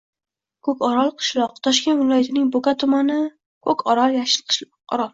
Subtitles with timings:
[0.67, 3.21] Ko‘korol– qishloq, Toshkent viloyatining Bo‘ka tumani.
[3.71, 5.09] Ko‘korol– yashil orol.